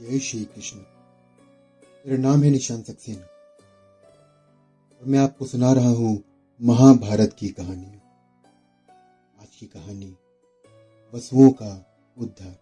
जय 0.00 0.18
श्री 0.18 0.44
कृष्ण। 0.44 0.78
मेरा 2.06 2.16
नाम 2.16 2.42
है 2.42 2.50
निशान 2.50 2.82
सक्सेना। 2.82 3.22
और 5.00 5.06
मैं 5.06 5.18
आपको 5.18 5.46
सुना 5.46 5.72
रहा 5.72 5.88
हूँ 5.88 6.24
महाभारत 6.62 7.36
की 7.38 7.48
कहानी। 7.48 8.00
आज 9.40 9.56
की 9.60 9.66
कहानी 9.66 10.16
वसुओं 11.14 11.50
का 11.50 11.96
उद्धार। 12.18 12.58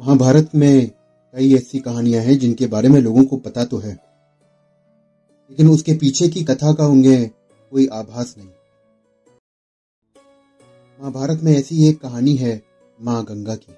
महाभारत 0.00 0.50
में 0.54 0.90
कई 1.32 1.54
ऐसी 1.54 1.78
कहानियाँ 1.78 2.22
हैं 2.22 2.38
जिनके 2.38 2.66
बारे 2.66 2.88
में 2.88 3.00
लोगों 3.00 3.24
को 3.24 3.36
पता 3.36 3.64
तो 3.64 3.78
है। 3.78 3.92
लेकिन 5.50 5.68
उसके 5.68 5.94
पीछे 5.94 6.28
की 6.28 6.44
कथा 6.44 6.74
का 6.74 6.86
उन्हें 6.86 7.30
कोई 7.70 7.86
आभास 7.86 8.34
नहीं। 8.38 8.48
महाभारत 11.00 11.40
में 11.40 11.52
ऐसी 11.52 11.88
एक 11.88 12.00
कहानी 12.00 12.36
है 12.36 12.62
माँ 13.00 13.24
गंगा 13.24 13.56
की। 13.56 13.74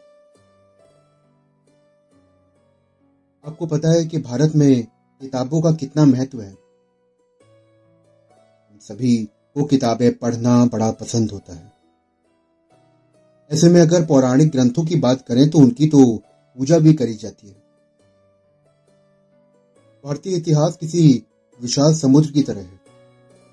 आपको 3.44 3.66
पता 3.66 3.90
है 3.90 4.04
कि 4.04 4.18
भारत 4.18 4.52
में 4.56 4.82
किताबों 5.20 5.60
का 5.62 5.70
कितना 5.72 6.04
महत्व 6.04 6.40
है। 6.40 6.52
सभी 8.82 9.16
को 9.56 9.64
किताबें 9.64 10.12
पढ़ना 10.14 10.64
बड़ा 10.64 10.90
पसंद 10.90 11.30
होता 11.30 11.54
है। 11.54 11.72
ऐसे 13.50 13.68
में 13.68 13.80
अगर 13.80 14.04
पौराणिक 14.06 14.50
ग्रंथों 14.50 14.84
की 14.84 14.96
बात 14.96 15.26
करें 15.26 15.48
तो 15.50 15.58
उनकी 15.58 15.86
तो 15.86 16.04
पूजा 16.58 16.78
भी 16.78 16.94
करी 16.94 17.14
जाती 17.14 17.48
है। 17.48 17.54
भारतीय 20.04 20.36
इतिहास 20.36 20.76
किसी 20.76 21.02
विशाल 21.60 21.94
समुद्र 21.94 22.30
की 22.30 22.42
तरह 22.42 22.60
है, 22.60 22.80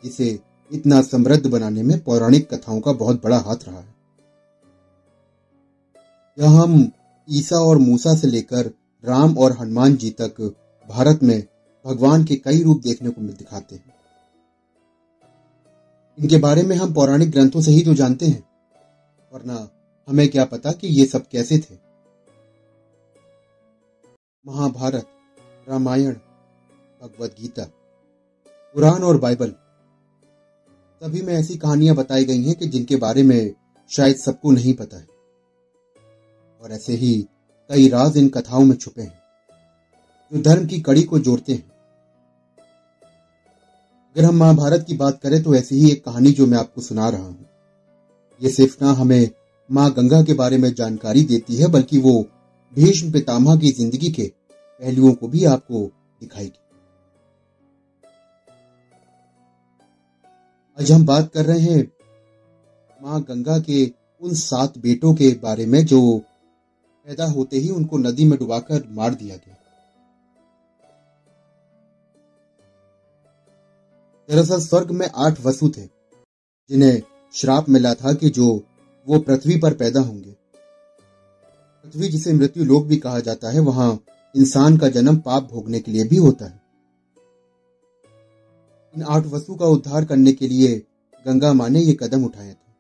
जिसे 0.04 0.40
इतना 0.72 1.02
समृद्ध 1.02 1.46
बनाने 1.48 1.84
में 1.84 2.00
पौराणिक 2.04 2.54
कथाओं 2.54 2.80
का 2.80 2.92
बहुत 2.94 3.24
बड़ा 3.24 3.38
हाथ 3.38 3.68
रहा 3.68 3.80
है। 3.80 3.96
यह 6.38 6.60
हम 6.62 6.92
ईसा 7.28 7.58
और 7.58 7.78
मूसा 7.78 8.16
से 8.16 8.28
लेकर 8.28 8.72
राम 9.04 9.38
और 9.38 9.58
हनुमान 9.58 9.96
जी 9.96 10.10
तक 10.22 10.42
भारत 10.88 11.20
में 11.24 11.42
भगवान 11.86 12.24
के 12.26 12.36
कई 12.36 12.62
रूप 12.64 12.82
देखने 12.82 13.10
को 13.10 13.22
मिल 13.22 13.34
दिखाते 13.34 13.76
हैं। 13.76 13.94
इनके 16.18 16.38
बारे 16.38 16.64
में 16.64 16.76
हम 16.76 16.94
पौराणिक 16.94 17.32
ग्रंथों 17.32 17.62
से 17.62 17.72
ही 17.72 17.84
तो 17.84 17.94
जानते 17.94 18.26
हैं, 18.26 18.44
वरना 19.34 19.68
हमें 20.08 20.28
क्या 20.28 20.46
पता 20.46 20.72
कि 20.72 20.88
ये 20.90 21.06
सब 21.06 21.28
कैसे 21.28 21.58
थे? 21.60 21.78
महाभारत, 24.46 25.06
रामायण, 25.68 26.14
भगवत 27.02 27.36
गीता 27.42 27.64
कुरान 28.76 29.04
और 29.04 29.18
बाइबल, 29.18 29.54
सभी 31.02 31.22
में 31.22 31.34
ऐसी 31.34 31.58
कहानियाँ 31.58 31.96
बताई 31.96 32.26
गई 32.26 32.44
हैं 32.44 32.56
कि 32.56 32.68
जिनके 32.68 32.96
बारे 32.98 33.24
में 33.24 33.52
शायद 33.92 34.18
सबको 34.18 34.52
नहीं 34.52 34.74
पता 34.74 34.98
है। 34.98 35.08
और 36.62 36.72
ऐसे 36.72 36.94
ही 36.94 37.28
कई 37.70 37.88
राज 37.90 38.18
इन 38.18 38.28
कथाओं 38.30 38.64
में 38.64 38.76
छुपे 38.76 39.02
हैं, 39.02 39.20
जो 40.32 40.42
धर्म 40.44 40.66
की 40.66 40.80
कड़ी 40.82 41.04
को 41.04 41.20
जोड़ते 41.20 41.54
हैं। 41.54 41.68
अगर 44.16 44.26
हम 44.26 44.36
महाभारत 44.36 44.86
की 44.88 44.96
बात 44.98 45.20
करें 45.24 45.42
तो 45.44 45.56
ऐसी 45.56 45.76
ही 45.76 45.92
एक 45.92 46.04
कहानी 46.06 46.32
जो 46.32 46.46
मैं 46.48 46.58
आपको 46.58 46.82
सुना 46.82 47.10
रहा 47.10 47.22
हूँ। 47.22 47.46
ये 48.42 48.50
सिर्फ़ 48.52 48.76
ना 48.82 48.92
हमें 48.94 49.30
माँ 49.70 49.90
गंगा 49.94 50.22
के 50.24 50.34
बारे 50.34 50.58
में 50.58 50.74
जानकारी 50.74 51.24
देती 51.24 51.56
है, 51.56 51.68
बल्कि 51.68 51.98
वो 51.98 52.22
भीष्म 52.74 53.12
पितामह 53.12 53.56
की 53.58 53.72
ज़िंदगी 53.72 54.10
के 54.12 54.24
पहलुओं 54.82 55.14
को 55.14 55.28
भी 55.28 55.44
आपको 55.46 55.84
दिखाएगी। 56.22 56.60
आज 60.78 60.92
हम 60.92 61.06
बात 61.06 61.32
कर 61.34 61.46
रहे 61.46 61.60
हैं 61.62 61.88
माँ 63.02 63.22
गंगा 63.22 63.58
के 63.60 63.86
उन 64.22 64.34
सात 64.36 64.78
बेटों 64.80 65.14
के 65.16 65.30
बारे 65.44 65.66
में, 65.66 65.86
जो 65.86 66.22
पैदा 67.10 67.26
होते 67.26 67.58
ही 67.58 67.70
उनको 67.70 67.98
नदी 67.98 68.26
में 68.26 68.40
डुबाकर 68.40 68.84
मार 68.90 69.14
दिया 69.14 69.36
गया। 69.36 69.56
दरअसल 74.30 74.60
स्वर्ग 74.60 74.92
में 74.92 75.10
आठ 75.16 75.42
वसु 75.42 75.70
थे, 75.70 75.86
जिन्हें 76.70 77.02
श्राप 77.34 77.70
मिला 77.70 77.94
था 77.94 78.14
कि 78.14 78.30
जो 78.30 78.64
वो 79.08 79.20
पृथ्वी 79.20 79.58
पर 79.58 79.74
पैदा 79.74 80.00
होंगे। 80.00 80.36
पृथ्वी 81.84 82.08
जिसे 82.08 82.34
मृत्यु 82.34 82.64
लोक 82.64 82.86
भी 82.86 82.98
कहा 82.98 83.20
जाता 83.20 83.50
है, 83.50 83.60
वहाँ 83.60 84.04
इंसान 84.36 84.78
का 84.78 84.88
जन्म 84.88 85.18
पाप 85.18 85.44
भोगने 85.44 85.80
के 85.80 85.92
लिए 85.92 86.04
भी 86.04 86.18
होता 86.18 86.46
है। 86.46 86.62
इन 88.96 89.04
आठ 89.04 89.26
वसु 89.26 89.56
का 89.56 89.66
उद्धार 89.66 90.06
करने 90.06 90.34
के 90.34 90.48
लिए 90.48 90.78
गंगा 91.28 91.54
माँ 91.54 91.70
ने 91.70 91.80
यह 91.80 91.98
कदम 92.00 92.26
उठाया 92.26 92.54
था। 92.54 92.74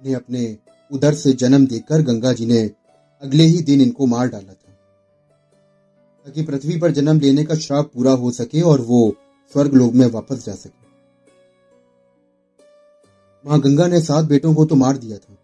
उन्हें 0.00 0.14
अपने 0.14 0.58
उदर 0.92 1.14
से 1.14 1.32
जन्म 1.32 1.66
देकर 1.66 2.02
गंगा 2.02 2.32
जी 2.32 2.46
ने 2.46 2.70
अगले 3.22 3.44
ही 3.44 3.62
दिन 3.62 3.80
इनको 3.80 4.06
मार 4.06 4.28
डाला 4.28 4.52
था। 4.52 4.72
ताकि 6.26 6.42
पृथ्वी 6.42 6.78
पर 6.78 6.90
जन्म 6.90 7.20
लेने 7.20 7.44
का 7.44 7.54
श्राप 7.54 7.90
पूरा 7.94 8.12
हो 8.12 8.30
सके 8.30 8.60
और 8.62 8.80
वो 8.80 9.14
स्वर्ग 9.54 9.74
लोग 9.74 9.94
में 9.94 10.06
वापस 10.06 10.44
जा 10.46 10.54
सके। 10.54 10.88
माँ 13.44 13.60
गंगा 13.60 13.86
ने 13.86 14.00
सात 14.00 14.24
बेटों 14.24 14.54
को 14.54 14.64
तो 14.64 14.74
मार 14.74 14.96
दिया 14.96 15.18
था, 15.18 15.36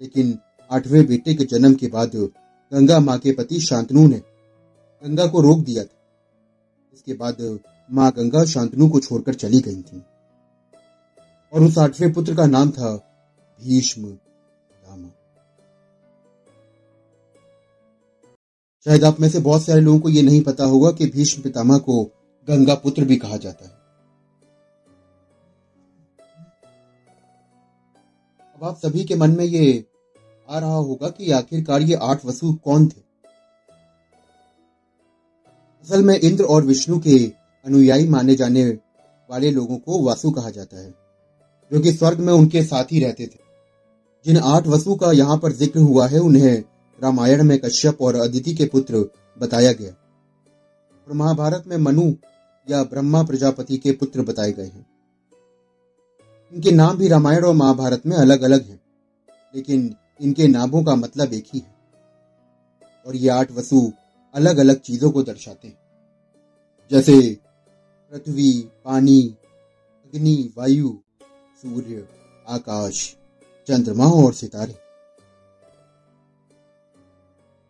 लेकिन 0.00 0.38
आठवें 0.70 1.04
बेटे 1.06 1.34
के 1.34 1.44
जन्म 1.44 1.74
के 1.74 1.86
बाद 1.86 2.10
गंगा 2.16 2.98
माँ 3.00 3.18
के 3.18 3.32
पति 3.32 3.60
शांतनु 3.60 4.06
ने 4.08 4.18
गंगा 5.02 5.26
को 5.26 5.40
रोक 5.40 5.60
दिया 5.60 5.84
था। 5.84 5.98
इसके 6.94 7.14
बाद 7.14 7.58
माँ 7.90 8.10
गंगा 8.10 8.44
शांतनु 8.44 8.88
को 8.88 9.00
छोड़कर 9.00 9.34
चली 9.34 9.60
गई 9.60 9.82
थी। 9.82 10.02
और 11.52 11.62
उस 11.62 11.78
आठवें 11.78 12.12
पुत्र 12.12 12.34
का 12.34 12.46
नाम 12.46 12.70
था 12.70 12.94
भीष्म। 13.60 14.18
शायद 18.86 19.04
आप 19.04 19.20
में 19.20 19.28
से 19.28 19.40
बहुत 19.40 19.62
सारे 19.62 19.80
लोगों 19.80 19.98
को 20.00 20.08
यह 20.08 20.22
नहीं 20.22 20.40
पता 20.42 20.64
होगा 20.64 20.90
कि 20.90 21.06
भीष्म 21.06 21.42
पितामह 21.42 21.78
को 21.78 22.02
गंगा 22.48 22.74
पुत्र 22.74 23.04
भी 23.04 23.16
कहा 23.16 23.36
जाता 23.36 23.64
है। 23.64 23.70
अब 28.56 28.64
आप 28.64 28.78
सभी 28.78 29.04
के 29.04 29.14
मन 29.14 29.30
में 29.30 29.44
ये 29.44 29.84
आ 30.48 30.58
रहा 30.58 30.74
होगा 30.74 31.08
कि 31.08 31.30
आखिरकार 31.30 31.82
ये 31.82 31.94
आठ 32.02 32.24
वसु 32.24 32.52
कौन 32.54 32.86
थे? 32.88 33.00
असल 35.84 36.02
में 36.02 36.18
इंद्र 36.18 36.44
और 36.44 36.64
विष्णु 36.64 36.98
के 36.98 37.18
अनुयायी 37.64 38.08
माने 38.08 38.34
जाने 38.34 38.64
वाले 39.30 39.50
लोगों 39.50 39.76
को 39.76 40.02
वासु 40.02 40.30
कहा 40.30 40.50
जाता 40.50 40.78
है, 40.78 40.90
जो 41.70 41.80
कि 41.80 41.92
स्वर्ग 41.92 42.20
में 42.20 42.32
उनके 42.32 42.62
साथ 42.62 42.92
ही 42.92 43.00
रहते 43.00 43.26
थे। 43.26 43.40
जिन 44.26 44.36
आठ 44.38 44.66
वसु 44.66 44.94
का 44.94 45.12
यहाँ 45.12 45.38
पर 45.38 45.52
ज़िक्र 45.52 45.80
हुआ 45.80 46.06
है, 46.08 46.18
उन्हें 46.18 46.62
रामायण 47.02 47.42
में 47.42 47.58
कश्यप 47.58 47.98
और 48.00 48.14
अदिति 48.14 48.54
के 48.54 48.64
पुत्र 48.64 49.10
बताया 49.38 49.72
गया। 49.72 49.92
और 51.08 51.14
महाभारत 51.14 51.64
में 51.66 51.76
मनु 51.76 52.14
या 52.70 52.82
ब्रह्मा 52.82 53.22
प्रजापति 53.22 53.76
के 53.76 53.92
पुत्र 53.92 54.22
बताए 54.22 54.52
गए 54.52 54.66
हैं। 54.66 54.86
इनके 56.52 56.70
नाम 56.70 56.96
भी 56.96 57.08
रामायण 57.08 57.44
और 57.44 57.54
महाभारत 57.54 58.02
में 58.06 58.16
अलग 58.16 58.42
अलग 58.42 58.68
हैं, 58.68 58.80
लेकिन 59.56 59.94
इनके 60.20 60.48
नामों 60.48 60.84
का 60.84 60.94
मतलब 60.94 61.32
एक 61.32 61.44
ही 61.54 61.60
है। 61.60 61.74
और 63.06 63.16
ये 63.16 63.28
आठ 63.28 63.52
वसु 63.52 63.92
अलग 64.34 64.58
अलग 64.58 64.80
चीज़ों 64.80 65.10
को 65.10 65.22
दर्शाते 65.22 65.68
हैं। 65.68 65.78
जैसे 66.90 67.38
पृथ्वी, 68.12 68.68
पानी, 68.84 69.36
अग्नि, 70.04 70.52
वायु, 70.58 70.98
सूर्य, 71.62 72.08
आकाश, 72.48 73.16
चंद्रमा 73.68 74.06
और 74.06 74.34
सितारे। 74.34 74.81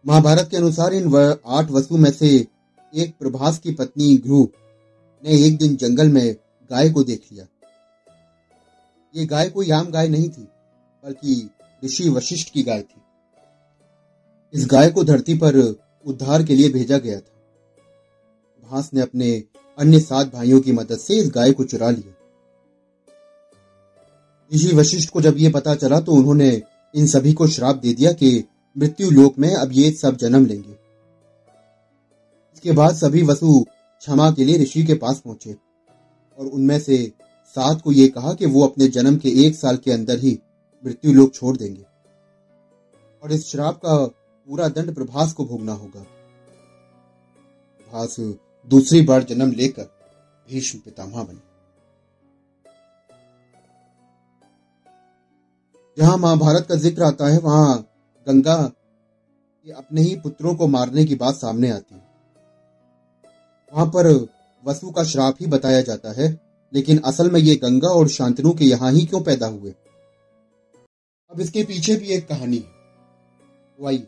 महाभारत 0.06 0.48
के 0.50 0.56
अनुसार 0.56 0.94
इन 0.94 1.36
आठ 1.46 1.70
वसु 1.70 1.96
में 1.96 2.10
से 2.10 2.46
एक 2.94 3.14
प्रभास 3.20 3.58
की 3.58 3.72
पत्नी 3.72 4.18
ध्रुव 4.18 4.48
ने 5.24 5.46
एक 5.46 5.56
दिन 5.56 5.76
जंगल 5.76 6.08
में 6.08 6.34
गाय 6.70 6.90
को 6.90 7.04
देख 7.04 7.22
लिया। 7.32 7.46
ये 9.16 9.26
गाय 9.26 9.48
कोई 9.48 9.70
आम 9.70 9.90
गाय 9.90 10.08
नहीं 10.08 10.28
थी, 10.28 10.48
बल्कि 11.04 11.50
ऋषि 11.84 12.08
वशिष्ठ 12.08 12.52
की 12.52 12.62
गाय 12.62 12.82
थी। 12.82 13.00
इस 14.54 14.66
गाय 14.66 14.90
को 14.90 15.04
धरती 15.04 15.34
पर 15.34 15.56
उद्धार 16.06 16.42
के 16.42 16.54
लिए 16.54 16.68
भेजा 16.68 16.98
गया 16.98 17.20
था। 17.20 18.70
भास 18.70 18.90
ने 18.94 19.00
अपने 19.00 19.44
अन्य 19.78 20.00
सात 20.00 20.32
भाइयों 20.32 20.60
की 20.60 20.72
मदद 20.72 20.98
से 20.98 21.14
इस 21.14 21.30
गाय 21.30 21.52
को 21.52 21.64
चुरा 21.64 21.90
लिया। 21.90 22.14
ऋषि 24.54 24.76
वशिष्ठ 24.76 25.10
को 25.10 25.20
जब 25.20 25.38
यह 25.38 25.52
पता 25.52 25.74
चला 25.74 26.00
तो 26.00 26.12
उन्होंने 26.12 26.62
इन 26.94 27.06
सभी 27.06 27.32
को 27.32 27.46
श्राप 27.46 27.76
दे 27.76 27.92
दिया 27.92 28.12
कि 28.12 28.44
मृत्यु 28.76 29.10
लोक 29.10 29.38
में 29.38 29.54
अब 29.54 29.72
ये 29.72 29.90
सब 29.92 30.16
जन्म 30.16 30.46
लेंगे। 30.46 30.76
इसके 32.54 32.72
बाद 32.72 32.94
सभी 32.94 33.22
वसु 33.22 33.62
क्षमा 33.62 34.30
के 34.30 34.44
लिए 34.44 34.58
ऋषि 34.58 34.84
के 34.84 34.94
पास 34.96 35.20
पहुँचे 35.20 35.56
और 36.38 36.46
उनमें 36.46 36.78
से 36.80 36.96
सात 37.56 37.80
को 37.80 37.92
यह 37.92 38.08
कहा 38.08 38.32
कि 38.34 38.46
वो 38.46 38.64
अपने 38.66 38.88
जन्म 38.88 39.16
के 39.16 39.28
एक 39.46 39.54
साल 39.56 39.76
के 39.76 39.92
अंदर 39.92 40.18
ही 40.18 40.38
मृत्यु 40.84 41.12
लोक 41.12 41.34
छोड़ 41.34 41.56
देंगे 41.56 41.84
और 43.22 43.32
इस 43.32 43.50
श्राप 43.50 43.76
का 43.76 43.96
पूरा 44.48 44.68
दंड 44.70 44.94
प्रभास 44.94 45.32
को 45.32 45.44
भोगना 45.44 45.72
होगा। 45.72 46.00
प्रभास 47.90 48.16
दूसरी 48.68 49.00
बार 49.02 49.22
जन्म 49.24 49.52
लेकर 49.52 49.90
भीष्म 50.48 50.78
पितामह 50.78 51.22
बने। 51.22 51.40
जहाँ 55.96 56.16
महाभारत 56.18 56.66
का 56.68 56.74
ज़िक्र 56.76 57.02
आता 57.02 57.28
है, 57.28 57.38
वहाँ 57.38 57.78
गंगा 58.28 58.56
के 59.64 59.72
अपने 59.72 60.00
ही 60.00 60.16
पुत्रों 60.16 60.54
को 60.54 60.66
मारने 60.66 61.04
की 61.04 61.14
बात 61.14 61.34
सामने 61.34 61.70
आती 61.70 61.94
है। 61.94 62.02
वहाँ 63.74 63.86
पर 63.86 64.28
वसु 64.64 64.90
का 64.90 65.04
श्राप 65.04 65.36
ही 65.40 65.46
बताया 65.46 65.80
जाता 65.82 66.12
है, 66.12 66.40
लेकिन 66.74 66.98
असल 66.98 67.30
में 67.30 67.40
ये 67.40 67.56
गंगा 67.56 67.88
और 67.88 68.08
शांतनु 68.08 68.52
के 68.52 68.64
यहाँ 68.64 68.92
ही 68.92 69.06
क्यों 69.06 69.20
पैदा 69.20 69.46
हुए? 69.46 69.74
अब 71.30 71.40
इसके 71.40 71.64
पीछे 71.64 71.96
भी 71.96 72.06
एक 72.06 72.28
कहानी 72.28 72.56
है। 72.56 72.82
तो 73.78 73.86
आइए। 73.86 74.06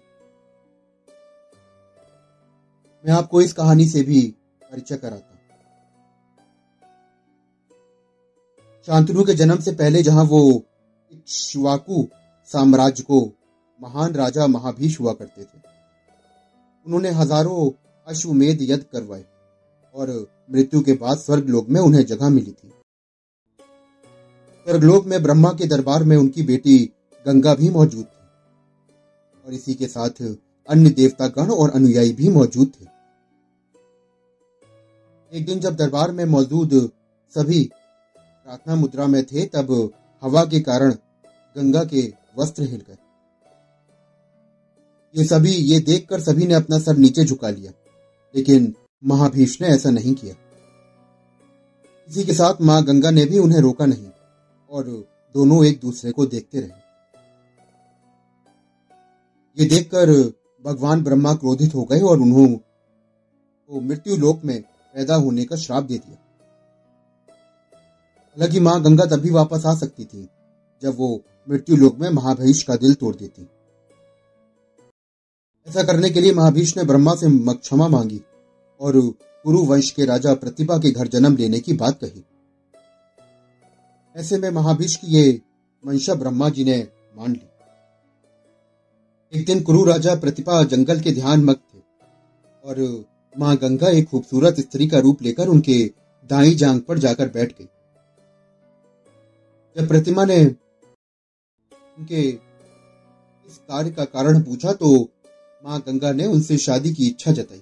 मैं 3.06 3.12
आपको 3.12 3.42
इस 3.42 3.52
कहानी 3.52 3.88
से 3.88 4.02
भी 4.02 4.34
परिचय 4.72 4.96
कराता 4.96 5.30
शांतनु 8.86 9.24
के 9.24 9.34
जन्म 9.34 9.60
से 9.60 9.72
पहले 9.72 10.02
जहाँ 10.02 10.24
वो 10.24 10.64
शिवाकू 11.26 12.08
साम्राज्य 12.44 13.02
को 13.02 13.32
महान 13.80 14.14
राजा 14.14 14.46
महाभीष 14.46 14.98
हुआ 15.00 15.12
करते 15.12 15.42
थे। 15.42 15.58
उन्होंने 16.86 17.10
हज़ारों 17.12 17.70
अश्वमेध 18.06 18.62
यज्ञ 18.62 18.84
करवाए 18.92 19.24
और 19.94 20.10
मृत्यु 20.52 20.80
के 20.80 20.92
बाद 20.94 21.18
स्वर्गलोक 21.18 21.68
में 21.68 21.80
उन्हें 21.80 22.04
जगह 22.06 22.28
मिली 22.28 22.52
थी। 22.52 22.68
स्वर्गलोक 24.66 25.06
में 25.06 25.22
ब्रह्मा 25.22 25.52
के 25.52 25.66
दरबार 25.66 26.04
में 26.04 26.16
उनकी 26.16 26.42
बेटी 26.42 26.78
गंगा 27.26 27.54
भी 27.54 27.70
मौजूद 27.70 28.04
थी 28.04 29.44
और 29.44 29.54
इसी 29.54 29.74
के 29.74 29.86
साथ 29.86 30.22
अन्य 30.68 30.90
देवता 30.92 31.26
गण 31.28 31.50
और 31.52 31.70
अनुयायी 31.70 32.12
भी 32.12 32.28
मौजूद 32.30 32.72
थे। 32.72 32.86
एक 35.32 35.46
दिन 35.46 35.60
जब 35.60 35.76
दरबार 35.76 36.12
में 36.12 36.24
मौजूद 36.26 36.70
सभी 37.34 37.62
प्रार्थना 38.46 38.74
मुद्रा 38.74 39.06
में 39.06 39.22
थे, 39.24 39.44
तब 39.46 39.90
हवा 40.22 40.44
के 40.44 40.60
कारण 40.60 40.92
गंगा 41.56 41.84
के 41.84 42.12
वस्त्र 42.38 42.62
हिल 42.62 42.82
गए। 42.88 42.96
ये 45.16 45.24
सभी, 45.24 45.52
ये 45.52 45.80
देखकर 45.80 46.20
सभी 46.20 46.46
ने 46.46 46.54
अपना 46.54 46.78
सर 46.78 46.96
नीचे 46.96 47.24
झुका 47.24 47.50
लिया। 47.50 47.72
लेकिन 48.36 48.74
महाभीष 49.04 49.60
ने 49.60 49.68
ऐसा 49.68 49.90
नहीं 49.90 50.14
किया। 50.14 50.34
इसी 52.08 52.24
के 52.24 52.32
साथ 52.32 52.62
माँ 52.62 52.84
गंगा 52.84 53.10
ने 53.10 53.24
भी 53.24 53.38
उन्हें 53.38 53.60
रोका 53.60 53.86
नहीं 53.86 54.06
और 54.70 54.84
दोनों 55.34 55.64
एक 55.64 55.80
दूसरे 55.80 56.12
को 56.12 56.26
देखते 56.26 56.60
रहे। 56.60 56.84
ये 59.58 59.64
देखकर 59.64 60.32
भगवान 60.64 61.04
ब्रह्मा 61.04 61.34
क्रोधित 61.34 61.74
हो 61.74 61.84
गए 61.84 62.00
और 62.00 62.20
उन्होंने 62.20 62.60
को 63.70 63.80
मृत्यु 63.80 64.16
लोक 64.16 64.40
में 64.44 64.62
पैदा 64.62 65.14
होने 65.14 65.44
का 65.44 65.56
श्राप 65.56 65.84
दे 65.84 65.98
दिया। 65.98 66.16
हालाँकि 68.28 68.60
माँ 68.60 68.82
गंगा 68.82 69.04
तभी 69.04 69.30
वापस 69.30 69.66
आ 69.66 69.74
सकती 69.74 70.04
थी, 70.04 70.28
जब 70.82 70.96
वो 70.96 71.22
मृत्यु 71.50 71.76
लोक 71.76 71.98
में 71.98 72.10
महाभीष 72.10 72.62
का 72.62 72.76
दिल 72.76 72.94
तोड़ 72.94 73.16
देती। 73.16 73.48
ऐसा 75.66 75.82
करने 75.82 76.10
के 76.10 76.20
लिए 76.20 76.32
महाभीष 76.32 76.76
ने 76.76 76.84
ब्रह्मा 76.84 77.14
से 77.14 77.28
क्षमा 77.54 77.88
मांगी 77.88 78.20
और 78.80 79.00
कुरु 79.44 79.62
वंश 79.62 79.90
के 79.90 80.04
राजा 80.04 80.34
प्रतिभा 80.34 80.76
के 80.78 80.90
घर 80.90 81.08
जन्म 81.08 81.36
लेने 81.36 81.60
की 81.60 81.72
बात 81.72 81.98
कही। 82.04 82.24
ऐसे 84.16 84.38
में 84.38 84.50
महाभीष 84.50 84.96
की 84.96 85.06
ये 85.06 85.40
मंशा 85.84 86.14
ब्रह्मा 86.14 86.48
जी 86.48 86.64
ने 86.64 86.76
मान 87.16 87.32
ली। 87.32 87.46
एक 89.32 89.46
दिन 89.46 89.62
कुरु 89.62 89.84
राजा 89.84 90.14
प्रतिभा 90.14 90.62
जंगल 90.62 91.00
के 91.00 91.12
ध्यान 91.12 91.44
मत 91.44 91.56
थे 91.56 91.78
और 92.64 93.04
माँ 93.38 93.56
गंगा 93.56 93.88
एक 93.88 94.08
खूबसूरत 94.08 94.60
स्त्री 94.60 94.86
का 94.88 94.98
रूप 94.98 95.22
लेकर 95.22 95.48
उनके 95.48 95.84
दाई 96.30 96.54
जांग 96.54 96.80
पर 96.80 96.98
जाकर 96.98 97.28
बैठ 97.28 97.52
गई। 97.58 97.68
जब 99.76 99.88
प्रतिमा 99.88 100.24
ने 100.24 100.44
उनके 100.44 102.20
इस 102.28 103.56
कार्य 103.58 103.90
का 103.90 104.04
कारण 104.04 104.42
पूछा 104.42 104.72
तो 104.72 105.08
माँ 105.64 105.80
गंगा 105.80 106.12
ने 106.12 106.26
उनसे 106.26 106.58
शादी 106.58 106.94
की 106.94 107.06
इच्छा 107.06 107.32
जताई। 107.32 107.58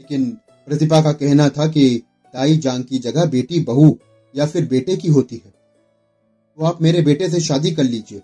लेकिन 0.00 0.30
प्रतिभा 0.66 1.02
का 1.02 1.12
कहना 1.12 1.48
था 1.48 1.66
कि 1.66 2.02
दाई 2.34 2.56
जांग 2.56 2.84
की 2.84 2.98
जगह 2.98 3.24
बेटी 3.24 3.60
बहू 3.60 3.98
या 4.36 4.46
फिर 4.46 4.66
बेटे 4.66 4.96
की 4.96 5.08
होती 5.08 5.42
है। 5.44 5.50
तो 6.56 6.64
आप 6.64 6.82
मेरे 6.82 7.02
बेटे 7.02 7.28
से 7.28 7.40
शादी 7.40 7.70
कर 7.70 7.84
लीजिए। 7.84 8.22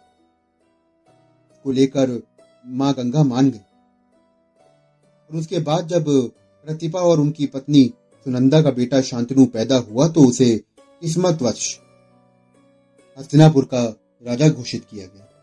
को 1.64 1.72
लेकर 1.72 2.22
माँ 2.66 2.94
गंगा 2.94 3.22
मान 3.22 3.50
गई। 3.50 3.58
और 5.30 5.36
उसके 5.36 5.58
बाद 5.58 5.88
जब 5.88 6.04
प्रतिभा 6.66 7.00
और 7.00 7.20
उनकी 7.20 7.46
पत्नी 7.46 7.84
सुनंदा 8.24 8.62
का 8.62 8.70
बेटा 8.70 9.00
शांतनु 9.00 9.46
पैदा 9.46 9.76
हुआ 9.76 10.08
तो 10.08 10.24
उसे 10.24 10.64
किस्मतवश 11.00 11.80
हस्तिनापुर 13.18 13.64
का 13.64 13.84
राजा 14.26 14.48
घोषित 14.48 14.84
किया 14.90 15.06
गया। 15.06 15.35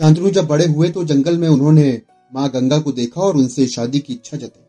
शांतनु 0.00 0.30
जब 0.30 0.46
बड़े 0.46 0.66
हुए 0.66 0.88
तो 0.90 1.04
जंगल 1.04 1.38
में 1.38 1.48
उन्होंने 1.48 2.02
माँ 2.34 2.48
गंगा 2.50 2.78
को 2.78 2.92
देखा 2.92 3.20
और 3.20 3.36
उनसे 3.36 3.66
शादी 3.66 3.98
की 3.98 4.12
इच्छा 4.12 4.36
जताई। 4.36 4.62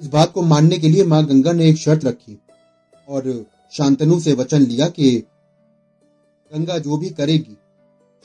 इस 0.00 0.08
बात 0.08 0.32
को 0.32 0.42
मानने 0.42 0.78
के 0.78 0.88
लिए 0.88 1.04
माँ 1.04 1.24
गंगा 1.26 1.52
ने 1.52 1.68
एक 1.68 1.76
शर्त 1.76 2.04
रखी 2.04 2.38
और 3.08 3.46
शांतनु 3.72 4.20
से 4.20 4.32
वचन 4.32 4.62
लिया 4.62 4.88
कि 4.88 5.10
गंगा 6.52 6.78
जो 6.78 6.96
भी 6.96 7.10
करेगी, 7.10 7.56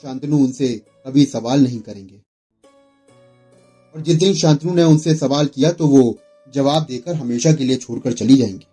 शांतनु 0.02 0.38
उनसे 0.38 0.68
कभी 1.06 1.24
सवाल 1.24 1.60
नहीं 1.60 1.80
करेंगे। 1.80 2.20
और 3.94 4.02
जिस 4.02 4.16
दिन 4.16 4.34
शांतनु 4.34 4.74
ने 4.74 4.82
उनसे 4.82 5.14
सवाल 5.14 5.46
किया 5.46 5.72
तो 5.72 5.86
वो 5.86 6.18
जवाब 6.54 6.86
देकर 6.86 7.14
हमेशा 7.14 7.52
के 7.52 7.64
लिए 7.64 7.76
छोड़कर 7.76 8.12
चली 8.12 8.36
जाएँगी। 8.36 8.66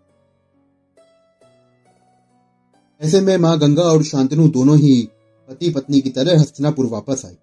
ऐसे 3.06 3.20
में 3.22 3.38
माँ 3.38 3.58
गंगा 3.60 3.84
और 3.84 4.04
शांतनु 4.04 4.48
दोनों 4.48 4.78
ही 4.78 5.10
पति 5.50 5.70
पत्नी 5.70 6.00
की 6.02 6.10
तरह 6.10 6.40
हस्तिनापुर 6.40 6.86
वापस 6.86 7.22
आई 7.26 7.36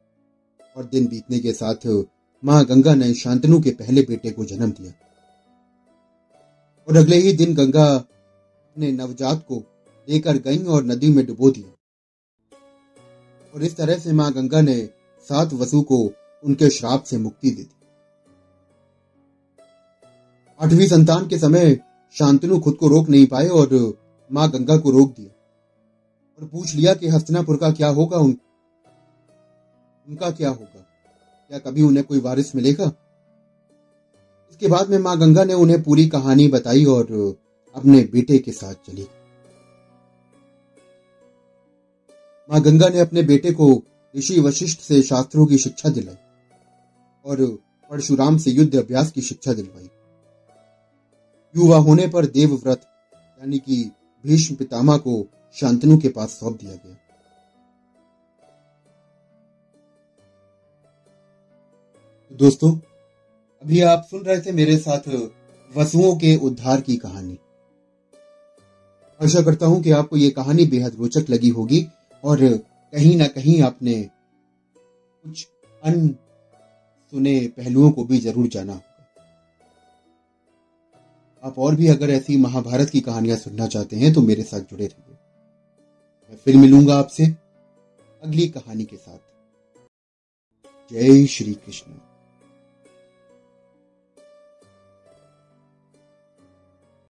और 0.77 0.85
दिन 0.85 1.07
बीतने 1.07 1.39
के 1.39 1.53
साथ 1.53 1.87
माँ 2.45 2.65
गंगा 2.65 2.95
ने 2.95 3.15
शांतनु 3.15 3.61
के 3.61 3.71
पहले 3.71 4.03
बेटे 4.03 4.31
को 4.31 4.45
जन्म 4.45 4.71
दिया। 4.71 4.93
और 6.89 6.97
अगले 6.97 7.17
ही 7.17 7.33
दिन 7.33 7.55
गंगा 7.55 7.85
अपने 7.95 8.93
नवजात 8.93 9.45
को 9.49 9.63
लेकर 10.09 10.37
गई 10.37 10.65
और 10.65 10.85
नदी 10.85 11.11
में 11.11 11.27
डुबो 11.27 11.51
दिया। 11.51 11.71
और 13.55 13.65
इस 13.65 13.77
तरह 13.77 13.99
से 13.99 14.13
माँ 14.13 14.33
गंगा 14.33 14.61
ने 14.61 14.77
सात 15.29 15.53
वसु 15.53 15.83
को 15.83 15.99
उनके 16.45 16.71
श्राप 16.71 17.05
से 17.05 17.19
मुक्ति 17.19 17.51
दे 17.51 17.63
दी। 17.63 17.87
आठवीं 20.61 20.89
संतान 20.89 21.29
के 21.29 21.39
समय 21.39 21.79
शांतनु 22.15 22.59
खुद 22.61 22.75
को 22.75 22.89
रोक 22.89 23.09
नहीं 23.09 23.27
पाए 23.27 23.49
और 23.49 23.95
माँ 24.33 24.51
गंगा 24.51 24.77
को 24.77 24.91
रोक 24.91 25.15
दिया। 25.17 25.32
और 26.43 26.49
पूछ 26.49 26.75
लिया 26.75 26.95
कि 26.95 27.09
हस्तिनापुर 27.09 27.57
का 27.57 27.71
क्या 27.71 27.89
होगा 27.89 28.19
उन, 28.19 28.39
उनका 30.09 30.31
क्या 30.31 30.49
होगा? 30.49 30.81
क्या 31.49 31.59
कभी 31.59 31.83
उन्हें 31.83 32.07
कोई 32.07 32.21
वारिस 32.21 32.57
मिलेगा? 32.57 32.85
इसके 34.51 34.69
बाद 34.69 34.91
में 34.91 34.99
माँ 34.99 35.19
गंगा 35.19 35.45
ने 35.45 35.55
उन्हें 35.55 35.83
पूरी 35.83 36.09
कहानी 36.09 36.49
बताई 36.49 36.85
और 36.85 37.05
अपने 37.75 38.09
बेटे 38.13 38.39
के 38.39 38.53
साथ 38.53 38.75
चली। 38.75 39.07
माँ 42.51 42.61
गंगा 42.61 42.89
ने 42.89 43.01
अपने 43.01 43.23
बेटे 43.23 43.51
को 43.51 43.83
ऋषि 44.17 44.41
वशिष्ठ 44.41 44.81
से 44.81 45.03
शास्त्रों 45.03 45.47
की 45.47 45.59
शिक्षा 45.59 45.89
दिलाई 45.89 46.17
और 47.25 47.59
परशुराम 47.91 48.37
से 48.37 48.51
युद्ध 48.51 48.77
अभ्यास 48.77 49.11
की 49.11 49.21
शिक्षा 49.21 49.53
दिलवाई। 49.53 49.91
युवा 51.57 51.77
होने 51.77 52.09
पर 52.09 52.27
देवव्रत, 52.27 52.81
यानी 53.15 53.59
कि 53.59 53.91
भीष्म 54.27 54.55
पितामह 54.55 54.97
को 54.97 55.27
शांतनु 55.57 55.97
के 55.99 56.09
पास 56.09 56.31
सौंप 56.31 56.59
दिया 56.61 56.75
गया। 56.75 56.97
दोस्तों, 62.33 62.71
अभी 63.63 63.81
आप 63.83 64.07
सुन 64.11 64.23
रहे 64.23 64.41
थे 64.41 64.53
मेरे 64.53 64.77
साथ 64.79 65.09
वसुओं 65.71 66.15
के 66.17 66.35
उद्धार 66.39 66.81
की 66.81 66.97
कहानी। 66.97 67.39
आशा 69.21 69.43
करता 69.43 69.67
हूँ 69.67 69.83
कि 69.83 69.91
आपको 69.93 70.17
ये 70.17 70.31
कहानी 70.31 70.65
बेहद 70.67 70.97
रोचक 70.99 71.31
लगी 71.31 71.49
होगी 71.51 71.87
और 72.25 72.39
कहीं 72.93 73.17
ना 73.17 73.27
कहीं 73.29 73.61
आपने 73.63 73.95
कुछ 75.25 75.47
अन 75.83 76.09
सुने 77.13 77.39
पहलुओं 77.57 77.91
को 77.91 78.05
भी 78.05 78.19
ज़रूर 78.21 78.47
जाना 78.49 78.81
आप 81.43 81.59
और 81.59 81.75
भी 81.75 81.89
अगर 81.89 82.11
ऐसी 82.11 82.37
महाभारत 82.37 82.91
की 82.91 83.01
कहानियाँ 83.01 83.37
सुनना 83.37 83.67
चाहते 83.67 83.97
हैं 83.97 84.13
तो 84.15 84.21
मेरे 84.23 84.43
साथ 84.43 84.61
जुड़े 84.61 84.85
रहिए। 84.85 85.12
मैं 86.33 86.39
फिर 86.39 86.57
मिलूँगा 86.57 86.95
आपसे 86.99 87.27
अगली 88.23 88.49
कहानी 88.49 88.85
के 88.85 88.97
साथ। 88.97 89.19
जय 90.93 91.27
श्री 91.27 91.55
कृष्ण। 91.55 92.12